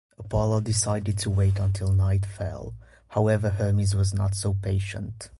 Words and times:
Apollo 0.17 0.61
decided 0.61 1.15
to 1.19 1.29
wait 1.29 1.59
until 1.59 1.91
night 1.91 2.25
fell, 2.25 2.73
however 3.09 3.51
Hermes 3.51 3.93
was 3.93 4.15
not 4.15 4.33
so 4.33 4.55
patient. 4.55 5.29